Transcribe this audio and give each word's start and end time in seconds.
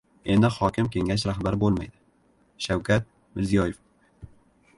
“Endi 0.35 0.49
hokim 0.53 0.87
kengash 0.95 1.25
rahbari 1.31 1.59
bo‘lmaydi”— 1.65 1.97
Shavkat 2.69 3.07
Mirziyoyev 3.37 3.81